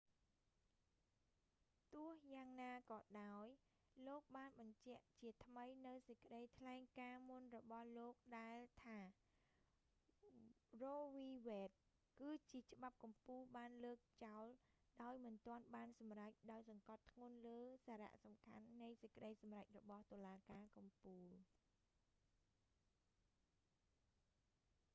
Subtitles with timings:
[1.93, 3.47] ទោះយ៉ាងណាក៏ដោយ
[4.07, 8.99] លោកបានបញ្ជាក់ជាថ្មីនូវសេចក្តីថ្លែងការណ៍មុនរបស់លោកដែលថា
[10.81, 14.45] រ៉ូវី វេដ roe v wade គឺជាច្បាប់កំពូលបានលើកចោល
[15.03, 21.31] ដោយមិនទាន់បានសម្រេច ដោយសង្កត់ធ្ងន់លើសារសំខាន់នៃសេចក្តីសម្រេចរបស់តុលាការកំពូល